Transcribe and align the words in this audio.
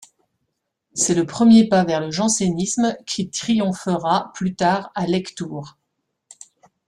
C’est 0.95 1.13
le 1.13 1.27
premier 1.27 1.67
pas 1.69 1.83
vers 1.83 1.99
le 2.01 2.09
jansénisme 2.09 2.95
qui 3.05 3.29
triomphera 3.29 4.31
plus 4.33 4.55
tard 4.55 4.91
à 4.95 5.05
Lectoure. 5.05 5.77